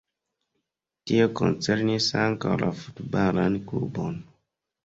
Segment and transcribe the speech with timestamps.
[1.11, 4.19] Tio koncernis ankaŭ la futbalan klubon.